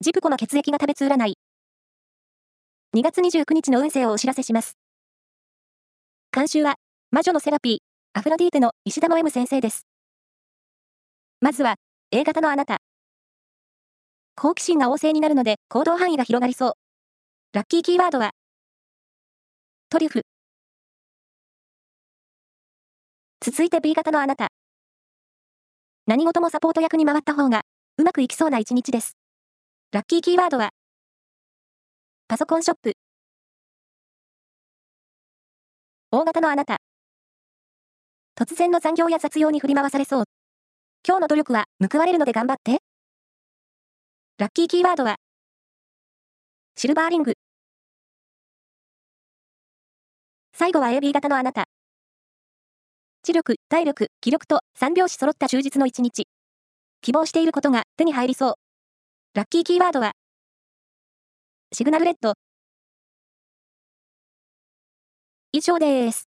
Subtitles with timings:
[0.00, 1.34] ジプコの血液が食べつ占い。
[2.96, 4.76] 2月29日の運勢をお知らせします。
[6.32, 6.76] 監修は、
[7.10, 7.78] 魔女のセラピー、
[8.12, 9.88] アフロディーテの石田の M 先生です。
[11.40, 11.74] まずは、
[12.12, 12.76] A 型のあなた。
[14.36, 16.72] 好奇心が旺盛になるので行動範囲が広がりそう。
[17.52, 18.30] ラッキーキーワードは、
[19.90, 20.22] トリュフ。
[23.40, 24.46] 続いて B 型のあなた。
[26.06, 27.62] 何事もサポート役に回った方が、
[27.96, 29.17] うまくいきそうな一日です。
[29.90, 30.68] ラッキーキーワードは、
[32.28, 32.92] パソコンショップ。
[36.10, 36.76] 大型のあなた。
[38.38, 40.24] 突然の残業や雑用に振り回されそう。
[41.08, 42.82] 今日の努力は報われるので頑張って。
[44.36, 45.16] ラッキーキーワードは、
[46.76, 47.32] シルバーリング。
[50.52, 51.64] 最後は AB 型のあなた。
[53.22, 56.26] 知力、体力、気力と3拍子揃った充実の一日。
[57.00, 58.67] 希望していることが手に入りそう。
[59.38, 60.14] ラッキーキーワードは、
[61.72, 62.34] シグナルレッド。
[65.52, 66.27] 以上です。